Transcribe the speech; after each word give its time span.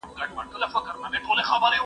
زه 0.53 0.57
له 0.61 0.67
سهاره 0.73 0.99
ليکنې 1.13 1.43
کوم؟! 1.47 1.75